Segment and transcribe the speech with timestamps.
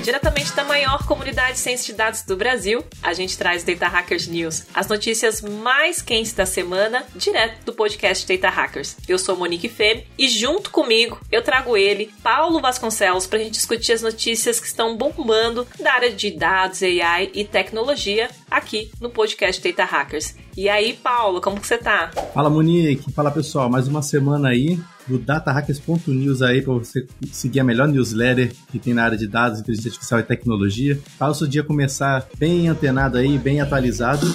[0.00, 4.26] diretamente da maior comunidade de ciência de dados do Brasil, a gente traz Data Hackers
[4.26, 8.96] News, as notícias mais quentes da semana, direto do podcast Data Hackers.
[9.06, 13.52] Eu sou Monique Femme e junto comigo eu trago ele, Paulo Vasconcelos, para a gente
[13.52, 19.08] discutir as notícias que estão bombando da área de dados, AI e tecnologia aqui no
[19.08, 20.34] podcast Data Hackers.
[20.56, 22.10] E aí, Paulo, como que você tá?
[22.34, 23.12] Fala, Monique.
[23.12, 23.70] Fala, pessoal.
[23.70, 28.94] Mais uma semana aí do datahackers.news aí para você seguir a melhor newsletter que tem
[28.94, 31.00] na área de dados, inteligência artificial e tecnologia.
[31.18, 34.26] Para o seu dia começar bem antenado aí, bem atualizado.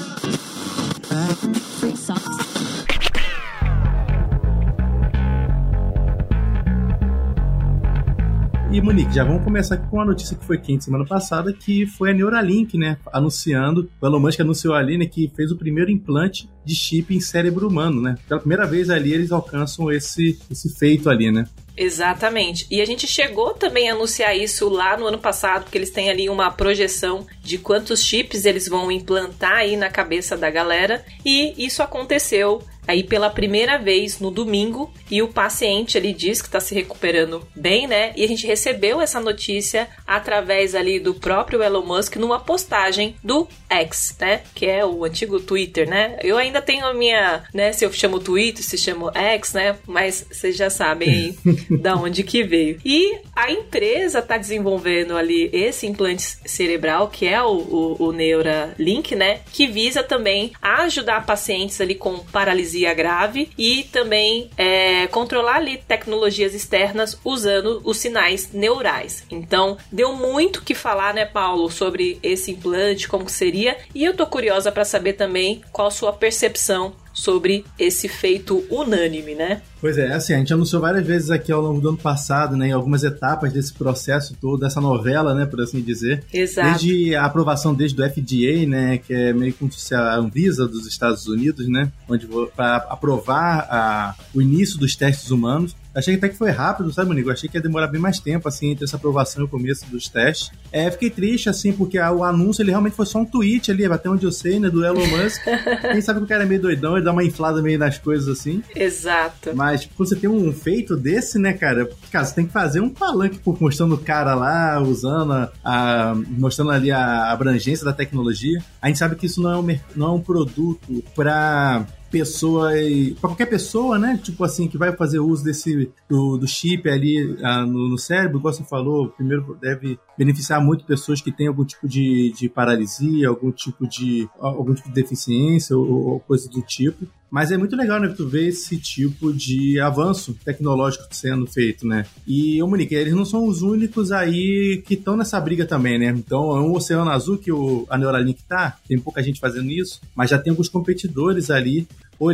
[9.12, 12.77] Já vamos começar com uma notícia que foi quente semana passada, que foi a Neuralink,
[12.77, 12.98] né?
[13.12, 17.20] Anunciando, o Elon Musk anunciou ali, né, que fez o primeiro implante de chip em
[17.20, 18.16] cérebro humano, né?
[18.27, 21.46] Pela primeira vez ali eles alcançam esse, esse feito ali, né?
[21.77, 22.65] Exatamente.
[22.70, 26.09] E a gente chegou também a anunciar isso lá no ano passado, porque eles têm
[26.09, 31.05] ali uma projeção de quantos chips eles vão implantar aí na cabeça da galera.
[31.26, 36.48] E isso aconteceu aí pela primeira vez no domingo e o paciente ali diz que
[36.48, 38.13] está se recuperando bem, né?
[38.15, 43.48] E a gente recebeu essa notícia através ali do próprio Elon Musk numa postagem do
[43.70, 44.41] X, né?
[44.54, 46.17] Que é o antigo Twitter, né?
[46.23, 47.71] Eu ainda tenho a minha, né?
[47.73, 49.76] Se eu chamo Twitter, se chamo X, né?
[49.87, 51.35] Mas vocês já sabem
[51.82, 52.80] da onde que veio.
[52.84, 59.16] E a empresa está desenvolvendo ali esse implante cerebral, que é o, o, o Neuralink,
[59.16, 59.41] né?
[59.52, 66.53] Que visa também ajudar pacientes ali com paralisia grave e também é, controlar ali tecnologias
[66.53, 69.24] externas usando os sinais neurais.
[69.29, 74.25] Então, deu muito que falar, né, Paulo, sobre esse implante, como seria, e eu tô
[74.25, 79.62] curiosa para saber também qual sua percepção sobre esse feito unânime, né?
[79.79, 82.69] Pois é, assim, a gente anunciou várias vezes aqui ao longo do ano passado, né,
[82.69, 86.23] em algumas etapas desse processo todo, dessa novela, né, por assim dizer.
[86.33, 86.69] Exato.
[86.69, 90.88] Desde a aprovação desde do FDA, né, que é meio como se a Anvisa dos
[90.88, 96.38] Estados Unidos, né, onde para aprovar a, o início dos testes humanos, Achei até que
[96.38, 97.31] foi rápido, sabe, Monigo?
[97.31, 100.09] Achei que ia demorar bem mais tempo, assim, entre essa aprovação e o começo dos
[100.09, 100.51] testes.
[100.69, 104.09] É, fiquei triste, assim, porque o anúncio, ele realmente foi só um tweet ali, até
[104.09, 105.41] onde eu sei, né, do Elon Musk.
[105.89, 108.27] Quem sabe que o cara é meio doidão, ele dá uma inflada meio nas coisas,
[108.27, 108.61] assim.
[108.75, 109.51] Exato.
[109.55, 112.81] Mas, tipo, quando você tem um feito desse, né, cara, cara, você tem que fazer
[112.81, 118.61] um palanque mostrando o cara lá, usando a, a mostrando ali a abrangência da tecnologia.
[118.81, 122.71] A gente sabe que isso não é um, não é um produto para pessoa
[123.19, 124.19] para qualquer pessoa, né?
[124.21, 128.38] Tipo assim, que vai fazer uso desse do, do chip ali ah, no, no, cérebro,
[128.38, 133.27] igual você falou, primeiro deve beneficiar muito pessoas que têm algum tipo de, de paralisia,
[133.27, 137.05] algum tipo de algum tipo de deficiência ou, ou coisa do tipo.
[137.29, 142.05] Mas é muito legal, né, tu ver esse tipo de avanço tecnológico sendo feito, né?
[142.25, 146.13] E, ô Monique, eles não são os únicos aí que estão nessa briga também, né?
[146.15, 149.99] Então, é um oceano azul que o, a Neuralink tá, tem pouca gente fazendo isso,
[150.15, 151.85] mas já tem alguns competidores ali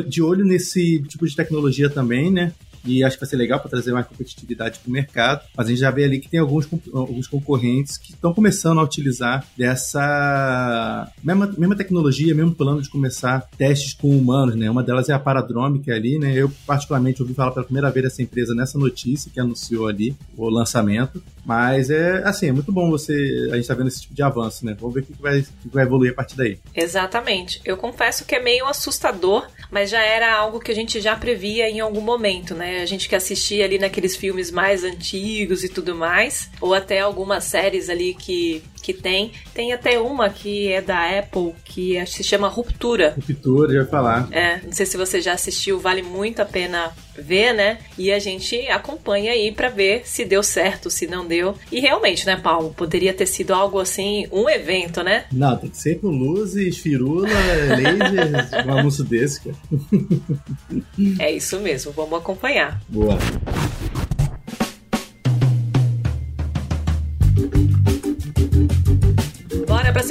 [0.07, 2.53] de olho nesse tipo de tecnologia também, né?
[2.85, 5.41] e acho que vai ser legal para trazer mais competitividade para o mercado.
[5.55, 8.83] Mas a gente já vê ali que tem alguns, alguns concorrentes que estão começando a
[8.83, 14.69] utilizar dessa mesma, mesma tecnologia, mesmo plano de começar testes com humanos, né?
[14.69, 16.33] Uma delas é a Paradromic ali, né?
[16.35, 20.49] Eu particularmente ouvi falar pela primeira vez dessa empresa nessa notícia que anunciou ali o
[20.49, 21.21] lançamento.
[21.45, 24.65] Mas é assim, é muito bom você a gente tá vendo esse tipo de avanço,
[24.65, 24.75] né?
[24.79, 26.59] Vamos ver o que, vai, que vai evoluir a partir daí.
[26.75, 27.61] Exatamente.
[27.65, 31.69] Eu confesso que é meio assustador, mas já era algo que a gente já previa
[31.69, 32.81] em algum momento, né?
[32.81, 37.43] A gente que assistia ali naqueles filmes mais antigos e tudo mais, ou até algumas
[37.43, 39.31] séries ali que que tem.
[39.53, 43.15] Tem até uma que é da Apple, que se chama Ruptura.
[43.15, 44.27] Ruptura, já falar.
[44.31, 47.79] É, não sei se você já assistiu, vale muito a pena ver, né?
[47.97, 51.55] E a gente acompanha aí para ver se deu certo, se não deu.
[51.71, 52.73] E realmente, né, Paulo?
[52.75, 55.25] Poderia ter sido algo assim, um evento, né?
[55.31, 59.55] Não, tem que ser com luzes, firula, lasers, um anúncio desse, cara.
[61.19, 62.81] é isso mesmo, vamos acompanhar.
[62.89, 63.17] Boa.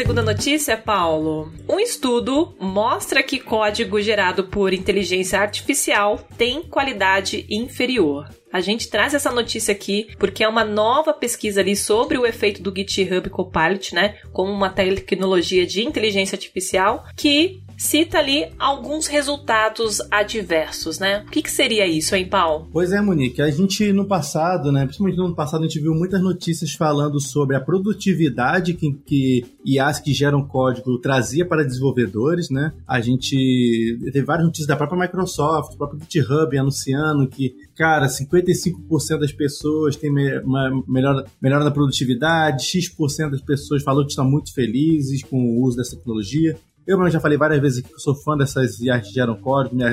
[0.01, 1.53] Segunda notícia, Paulo.
[1.69, 8.27] Um estudo mostra que código gerado por inteligência artificial tem qualidade inferior.
[8.51, 12.63] A gente traz essa notícia aqui porque é uma nova pesquisa ali sobre o efeito
[12.63, 20.03] do GitHub Copilot, né, como uma tecnologia de inteligência artificial que cita ali alguns resultados
[20.11, 21.25] adversos, né?
[21.27, 22.69] O que, que seria isso, hein, Paulo?
[22.71, 23.41] Pois é, Monique.
[23.41, 24.85] A gente no passado, né?
[24.85, 29.47] Principalmente no ano passado, a gente viu muitas notícias falando sobre a produtividade que, que
[29.65, 32.71] IAs que geram código trazia para desenvolvedores, né?
[32.87, 39.21] A gente teve várias notícias da própria Microsoft, do próprio GitHub anunciando que cara, 55%
[39.21, 40.11] das pessoas têm
[40.45, 45.63] uma melhora, melhora da produtividade, X% das pessoas falou que estão muito felizes com o
[45.63, 46.59] uso dessa tecnologia.
[46.87, 49.85] Eu já falei várias vezes que sou fã dessas IAs que geram código, me,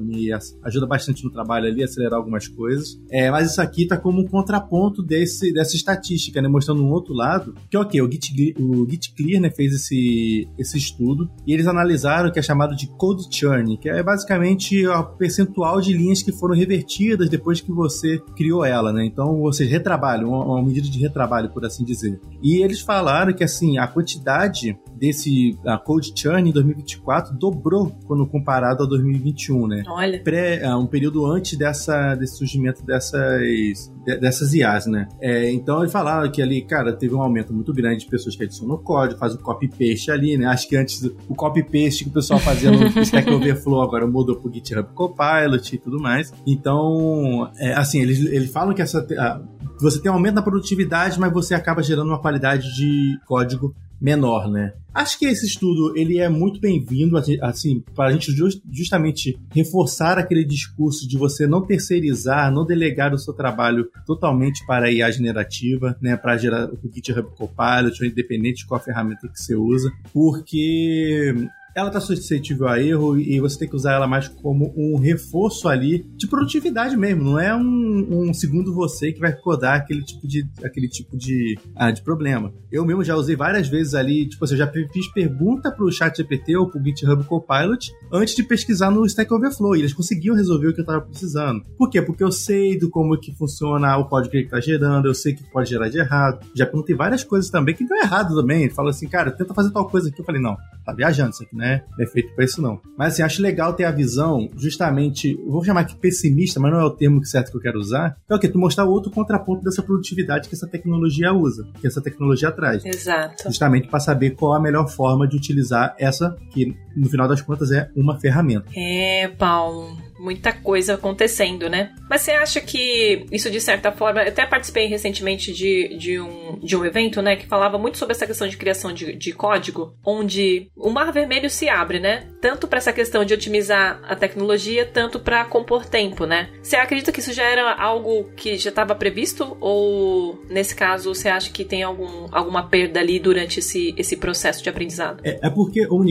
[0.00, 0.32] me,
[0.62, 2.98] ajuda bastante no trabalho ali, acelerar algumas coisas.
[3.10, 7.12] É, mas isso aqui está como um contraponto desse, dessa estatística, né, mostrando um outro
[7.14, 12.28] lado, que ok, o Git, o Git né, fez esse, esse estudo e eles analisaram
[12.28, 16.32] o que é chamado de code churn, que é basicamente o percentual de linhas que
[16.32, 19.04] foram revertidas depois que você criou ela, né?
[19.04, 22.20] Então, você retrabalho, uma, uma medida de retrabalho, por assim dizer.
[22.42, 28.26] E eles falaram que assim, a quantidade desse a code churn em 2024 dobrou quando
[28.26, 29.82] comparado a 2021, né?
[29.86, 30.20] Olha.
[30.20, 35.08] Pré, é, um período antes dessa, desse surgimento dessas, dessas IAs, né?
[35.20, 38.44] É, então eles falaram que ali, cara, teve um aumento muito grande de pessoas que
[38.44, 40.46] adicionam código, faz o copy-paste ali, né?
[40.46, 44.52] Acho que antes o copy-paste que o pessoal fazia no Stack Overflow agora mudou pro
[44.52, 46.32] GitHub Copilot e tudo mais.
[46.46, 49.40] Então, é, assim, eles, eles falam que essa, a,
[49.82, 54.48] você tem um aumento na produtividade, mas você acaba gerando uma qualidade de código menor,
[54.50, 54.74] né?
[54.92, 60.18] Acho que esse estudo ele é muito bem-vindo, assim, para a gente just, justamente reforçar
[60.18, 65.10] aquele discurso de você não terceirizar, não delegar o seu trabalho totalmente para a IA
[65.10, 71.34] generativa, né, para gerar o GitHub Copilot, independente de qual ferramenta que você usa, porque
[71.76, 75.68] ela está suscetível a erro e você tem que usar ela mais como um reforço
[75.68, 77.22] ali de produtividade mesmo.
[77.22, 81.58] Não é um, um segundo você que vai codar aquele tipo de, aquele tipo de,
[81.74, 82.50] ah, de problema.
[82.72, 86.16] Eu mesmo já usei várias vezes ali, tipo, assim, eu já fiz pergunta pro chat
[86.16, 90.68] GPT ou pro GitHub Copilot antes de pesquisar no Stack Overflow e eles conseguiam resolver
[90.68, 91.62] o que eu estava precisando.
[91.76, 92.00] Por quê?
[92.00, 95.34] Porque eu sei do como que funciona o código que ele está gerando, eu sei
[95.34, 96.40] que pode gerar de errado.
[96.54, 98.70] Já perguntei várias coisas também que deu errado também.
[98.70, 100.22] Fala assim, cara, tenta fazer tal coisa aqui.
[100.22, 101.65] Eu falei, não, tá viajando isso aqui, né?
[101.66, 101.82] Né?
[101.98, 102.80] Não é feito para isso, não.
[102.96, 106.84] Mas assim, acho legal ter a visão, justamente, vou chamar aqui pessimista, mas não é
[106.84, 108.16] o termo certo que eu quero usar.
[108.28, 108.48] É o quê?
[108.48, 112.84] Tu mostrar outro contraponto dessa produtividade que essa tecnologia usa, que essa tecnologia traz.
[112.84, 113.44] Exato.
[113.44, 117.70] Justamente para saber qual a melhor forma de utilizar essa, que no final das contas
[117.70, 118.66] é uma ferramenta.
[118.74, 119.96] É, Paulo
[120.26, 121.94] muita coisa acontecendo, né?
[122.10, 124.22] Mas você acha que isso, de certa forma.
[124.22, 127.36] Eu até participei recentemente de, de, um, de um evento, né?
[127.36, 131.48] Que falava muito sobre essa questão de criação de, de código, onde o mar vermelho
[131.48, 132.26] se abre, né?
[132.40, 136.50] Tanto para essa questão de otimizar a tecnologia, tanto para compor tempo, né?
[136.60, 139.56] Você acredita que isso já era algo que já estava previsto?
[139.60, 144.60] Ou, nesse caso, você acha que tem algum, alguma perda ali durante esse, esse processo
[144.60, 145.20] de aprendizado?
[145.22, 146.04] É, é porque, ô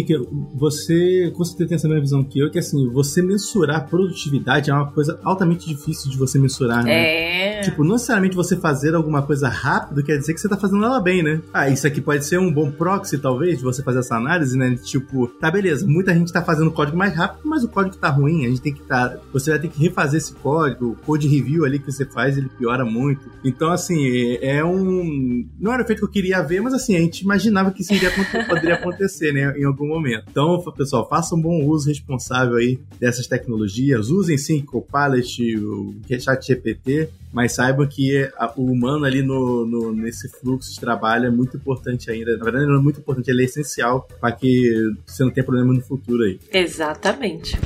[0.54, 4.92] você, você tem essa mesma visão que eu, que assim, você mensurar produtividade é uma
[4.92, 7.60] coisa altamente difícil de você mensurar, né?
[7.60, 7.62] É.
[7.62, 11.00] Tipo, não necessariamente você fazer alguma coisa rápido quer dizer que você tá fazendo ela
[11.00, 11.42] bem, né?
[11.54, 14.75] Ah, isso aqui pode ser um bom proxy, talvez, de você fazer essa análise, né?
[14.84, 18.46] Tipo, tá beleza, muita gente tá fazendo código mais rápido, mas o código tá ruim,
[18.46, 19.18] a gente tem que tá.
[19.34, 22.50] Você vai ter que refazer esse código, o code review ali que você faz, ele
[22.50, 23.30] piora muito.
[23.44, 25.48] Então, assim, é, é um.
[25.60, 27.94] Não era o efeito que eu queria ver, mas assim, a gente imaginava que isso
[27.94, 28.12] iria,
[28.48, 29.54] poderia acontecer, né?
[29.57, 30.25] Em algum momento.
[30.30, 36.48] Então, pessoal, façam um bom uso responsável aí dessas tecnologias usem sim Copilot, o Chat
[36.48, 41.58] GPT, mas saibam que o humano ali no, no, nesse fluxo de trabalho é muito
[41.58, 42.38] importante ainda.
[42.38, 44.72] Na verdade, não é muito importante, ele é essencial para que
[45.06, 46.40] você não tenha problema no futuro aí.
[46.52, 47.58] Exatamente.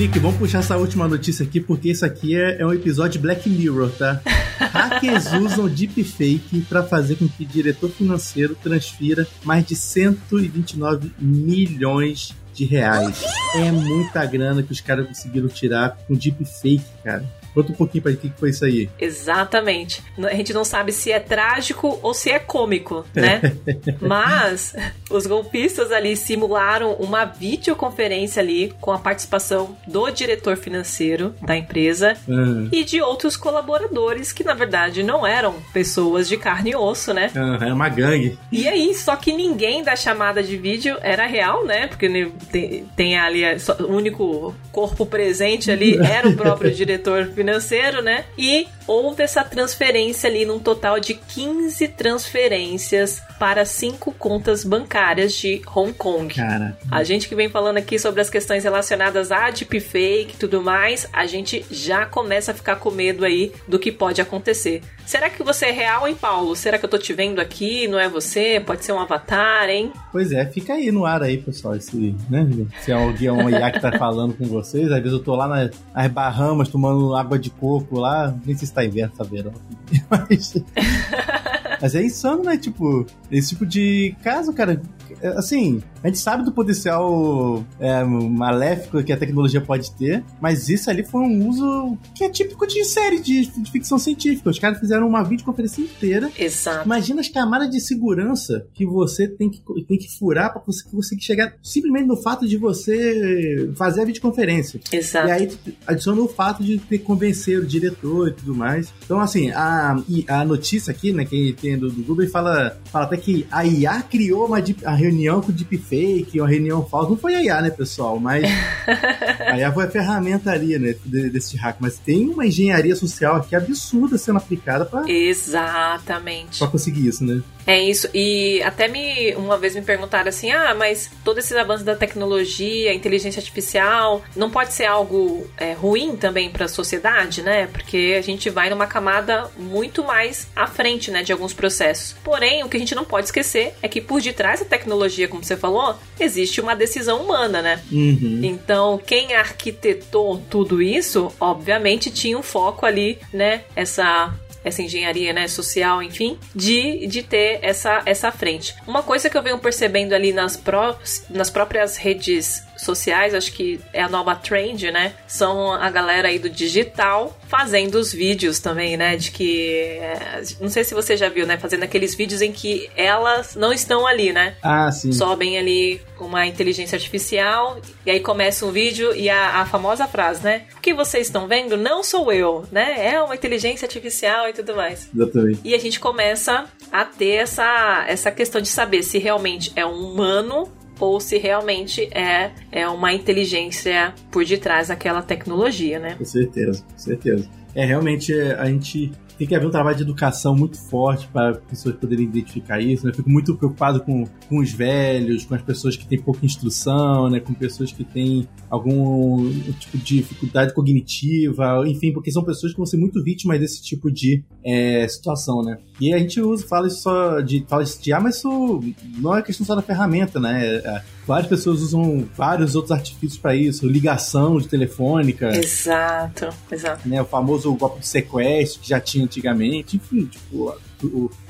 [0.00, 3.46] Monique, vamos puxar essa última notícia aqui, porque isso aqui é, é um episódio Black
[3.50, 4.18] Mirror, tá?
[4.56, 12.64] Hackers usam deepfake para fazer com que diretor financeiro transfira mais de 129 milhões de
[12.64, 13.22] reais.
[13.54, 17.22] É muita grana que os caras conseguiram tirar com deepfake, cara.
[17.54, 18.88] Conta um pouquinho pra gente o que foi isso aí.
[18.98, 20.02] Exatamente.
[20.18, 23.40] A gente não sabe se é trágico ou se é cômico, né?
[24.00, 24.74] Mas
[25.10, 32.16] os golpistas ali simularam uma videoconferência ali com a participação do diretor financeiro da empresa
[32.28, 32.68] uhum.
[32.72, 37.30] e de outros colaboradores que, na verdade, não eram pessoas de carne e osso, né?
[37.34, 38.38] Uhum, era uma gangue.
[38.52, 41.86] E aí, só que ninguém da chamada de vídeo era real, né?
[41.88, 42.08] Porque
[42.50, 43.42] tem, tem ali
[43.80, 48.26] o único corpo presente ali era o próprio diretor financeiro né?
[48.36, 55.62] E houve essa transferência ali num total de 15 transferências para cinco contas bancárias de
[55.74, 56.34] Hong Kong.
[56.34, 56.76] Cara.
[56.90, 61.08] A gente que vem falando aqui sobre as questões relacionadas a deepfake e tudo mais,
[61.10, 64.82] a gente já começa a ficar com medo aí do que pode acontecer.
[65.06, 66.54] Será que você é real, hein, Paulo?
[66.54, 67.88] Será que eu tô te vendo aqui?
[67.88, 68.60] Não é você?
[68.60, 69.90] Pode ser um avatar, hein?
[70.12, 71.74] Pois é, fica aí no ar aí, pessoal.
[71.74, 72.46] Esse, né?
[72.82, 75.48] Se é alguém, um IA que tá falando com vocês, às vezes eu tô lá
[75.48, 78.36] nas, nas Bahamas tomando água de coco lá.
[78.44, 79.54] Nem sei se tá inverno, tá verão.
[80.10, 80.54] Mas.
[81.80, 82.56] Mas é insano, né?
[82.56, 84.80] Tipo, esse tipo de caso, cara.
[85.20, 90.68] É, assim, a gente sabe do potencial é, maléfico que a tecnologia pode ter, mas
[90.68, 94.50] isso ali foi um uso que é típico de série de, de ficção científica.
[94.50, 96.30] Os caras fizeram uma videoconferência inteira.
[96.38, 96.86] Exato.
[96.86, 101.22] Imagina as camadas de segurança que você tem que, tem que furar para você conseguir
[101.22, 104.80] chegar simplesmente no fato de você fazer a videoconferência.
[104.92, 105.28] Exato.
[105.28, 108.92] E aí adiciona o fato de ter que convencer o diretor e tudo mais.
[109.04, 109.96] Então, assim, a,
[110.28, 114.02] a notícia aqui, né, que tem do, do Google, fala, fala até que a IA
[114.02, 117.10] criou uma, a reunião com o deepfake, uma reunião falsa.
[117.10, 118.18] Não foi a IA, né, pessoal?
[118.18, 118.44] Mas
[119.40, 121.76] a IA foi a ferramenta ali, né, desse hack.
[121.80, 126.58] Mas tem uma engenharia social aqui absurda sendo aplicada para Exatamente.
[126.58, 127.42] Pra conseguir isso, né?
[127.66, 128.08] É isso.
[128.14, 132.92] E até me uma vez me perguntaram assim: ah, mas todos esses avanços da tecnologia,
[132.92, 137.66] inteligência artificial, não pode ser algo é, ruim também para a sociedade, né?
[137.66, 142.16] Porque a gente vai numa camada muito mais à frente, né, de alguns processos.
[142.24, 145.44] Porém, o que a gente não pode esquecer é que por detrás da tecnologia, como
[145.44, 147.82] você falou, existe uma decisão humana, né?
[147.92, 148.40] Uhum.
[148.42, 153.64] Então, quem arquitetou tudo isso, obviamente tinha um foco ali, né?
[153.76, 158.74] Essa essa engenharia né, social, enfim, de, de ter essa, essa frente.
[158.86, 160.98] Uma coisa que eu venho percebendo ali nas, pró
[161.30, 165.14] nas próprias redes sociais, acho que é a nova trend, né?
[165.26, 169.16] São a galera aí do digital fazendo os vídeos também, né?
[169.16, 169.78] De que.
[170.00, 171.58] É, não sei se você já viu, né?
[171.58, 174.56] Fazendo aqueles vídeos em que elas não estão ali, né?
[174.62, 175.12] Ah, sim.
[175.12, 180.06] Sobem ali com uma inteligência artificial e aí começa um vídeo e a, a famosa
[180.06, 180.66] frase, né?
[180.76, 183.06] O que vocês estão vendo não sou eu, né?
[183.12, 185.08] É uma inteligência artificial e tudo mais.
[185.14, 185.60] Exatamente.
[185.64, 190.10] E a gente começa a ter essa, essa questão de saber se realmente é um
[190.10, 190.70] humano
[191.00, 196.14] ou se realmente é, é uma inteligência por detrás daquela tecnologia, né?
[196.16, 197.48] Com certeza, com certeza.
[197.74, 201.94] É, realmente a gente tem que haver um trabalho de educação muito forte para pessoas
[201.94, 203.06] poderem identificar isso.
[203.06, 203.10] Né?
[203.10, 207.30] Eu fico muito preocupado com, com os velhos, com as pessoas que têm pouca instrução,
[207.30, 207.40] né?
[207.40, 212.84] com pessoas que têm algum tipo de dificuldade cognitiva, enfim, porque são pessoas que vão
[212.84, 215.78] ser muito vítimas desse tipo de é, situação, né?
[215.98, 218.80] E a gente usa, fala isso só de, fala isso de ah, mas isso
[219.18, 220.66] não é questão só da ferramenta, né?
[220.66, 225.48] É, várias pessoas usam vários outros artifícios para isso, ligação de telefônica.
[225.56, 227.08] Exato, exato.
[227.08, 230.74] Né, o famoso golpe de sequestro que já tinha antigamente, enfim, tipo,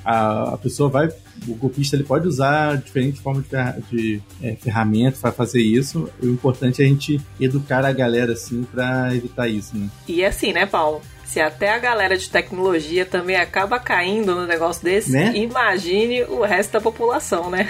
[0.04, 1.08] a, a pessoa vai,
[1.48, 3.46] o golpista ele pode usar diferentes formas
[3.90, 6.10] de, é, ferramentas para fazer isso.
[6.22, 9.88] O importante é a gente educar a galera assim para evitar isso, né?
[10.06, 11.00] E assim, né, Paulo?
[11.30, 15.30] Se até a galera de tecnologia também acaba caindo no negócio desse, né?
[15.36, 17.68] imagine o resto da população, né?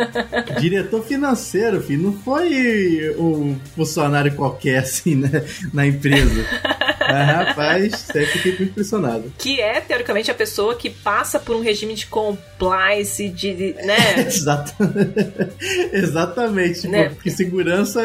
[0.58, 5.44] Diretor financeiro, filho, não foi um funcionário qualquer assim, né?
[5.70, 6.46] Na empresa.
[6.98, 9.30] Ah, rapaz, até fiquei muito impressionado.
[9.36, 13.54] Que é, teoricamente, a pessoa que passa por um regime de compliance, de.
[13.54, 13.96] de né?
[15.92, 16.88] Exatamente.
[16.88, 17.10] Né?
[17.10, 18.00] Porque segurança.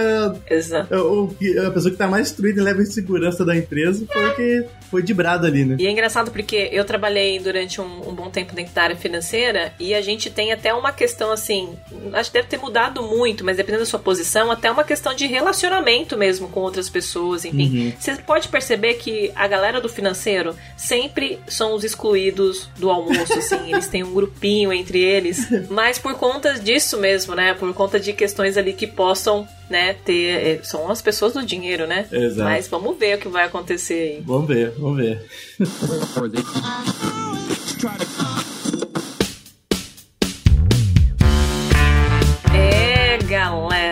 [0.49, 0.93] Exato.
[0.93, 1.33] É o,
[1.65, 4.65] a pessoa que tá mais instruída e leva em segurança da empresa foi o que
[4.89, 5.75] foi de brado ali, né?
[5.79, 9.73] E é engraçado porque eu trabalhei durante um, um, bom tempo dentro da área financeira
[9.79, 11.69] e a gente tem até uma questão assim,
[12.13, 15.27] acho que deve ter mudado muito, mas dependendo da sua posição, até uma questão de
[15.27, 17.87] relacionamento mesmo com outras pessoas, enfim.
[17.87, 17.93] Uhum.
[17.99, 23.71] Você pode perceber que a galera do financeiro sempre são os excluídos do almoço, assim,
[23.71, 27.53] eles têm um grupinho entre eles, mas por conta disso mesmo, né?
[27.53, 30.47] Por conta de questões ali que possam né, ter.
[30.47, 32.07] Eh, são as pessoas do dinheiro, né?
[32.11, 32.49] Exato.
[32.49, 34.23] Mas vamos ver o que vai acontecer aí.
[34.25, 35.21] Vamos ver, vamos ver.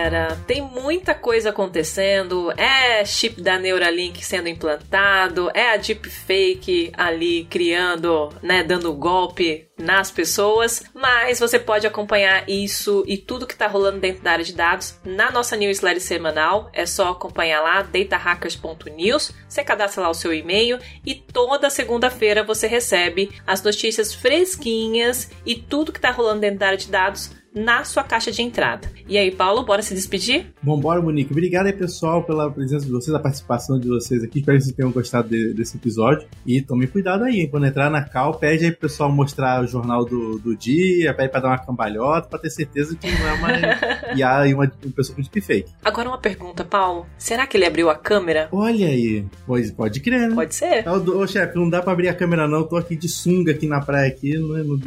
[0.08, 2.50] Galera, tem muita coisa acontecendo.
[2.56, 10.10] É chip da Neuralink sendo implantado, é a deepfake ali criando, né, dando golpe nas
[10.10, 14.52] pessoas, mas você pode acompanhar isso e tudo que tá rolando dentro da área de
[14.52, 16.68] dados na nossa newsletter semanal.
[16.72, 19.32] É só acompanhar lá datahackers.news.
[19.48, 25.54] Você cadastra lá o seu e-mail e toda segunda-feira você recebe as notícias fresquinhas e
[25.54, 28.90] tudo que tá rolando dentro da área de dados na sua caixa de entrada.
[29.08, 30.46] E aí, Paulo, bora se despedir?
[30.62, 31.32] Vambora, Monique.
[31.32, 34.38] Obrigado aí, pessoal, pela presença de vocês, a participação de vocês aqui.
[34.40, 36.28] Espero que vocês tenham gostado de, desse episódio.
[36.46, 37.48] E tome cuidado aí, hein?
[37.50, 41.30] Quando entrar na Cal, pede aí pro pessoal mostrar o jornal do, do dia, pede
[41.30, 43.48] pra dar uma cambalhota, pra ter certeza que não é uma
[44.14, 45.72] IA e uma, uma pessoa com deepfake.
[45.84, 47.06] Agora uma pergunta, Paulo.
[47.16, 48.48] Será que ele abriu a câmera?
[48.52, 49.24] Olha aí.
[49.46, 50.34] Pois pode crer, né?
[50.34, 50.86] Pode ser.
[50.88, 52.58] Ô, ô chefe, não dá pra abrir a câmera não.
[52.58, 54.36] Eu tô aqui de sunga aqui na praia aqui.
[54.38, 54.78] Não, é, não...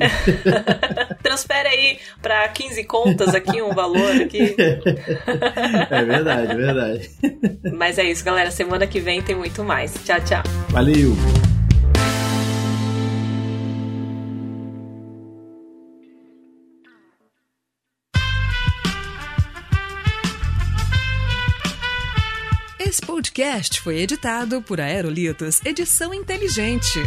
[1.21, 4.55] Transfere aí pra 15 contas aqui um valor aqui.
[5.89, 7.09] é verdade, é verdade.
[7.73, 8.51] Mas é isso, galera.
[8.51, 9.93] Semana que vem tem muito mais.
[10.05, 10.43] Tchau, tchau.
[10.69, 11.15] Valeu.
[22.79, 26.99] Esse podcast foi editado por Aerolitos Edição Inteligente.